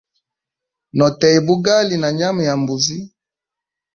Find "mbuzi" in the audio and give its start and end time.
2.61-2.97